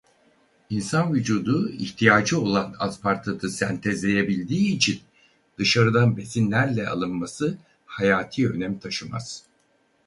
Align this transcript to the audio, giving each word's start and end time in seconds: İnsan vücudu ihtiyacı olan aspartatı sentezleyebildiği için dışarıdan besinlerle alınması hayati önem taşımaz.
İnsan 0.69 1.13
vücudu 1.13 1.69
ihtiyacı 1.69 2.41
olan 2.41 2.75
aspartatı 2.79 3.49
sentezleyebildiği 3.49 4.75
için 4.75 5.01
dışarıdan 5.57 6.17
besinlerle 6.17 6.87
alınması 6.89 7.57
hayati 7.85 8.49
önem 8.49 8.79
taşımaz. 8.79 9.43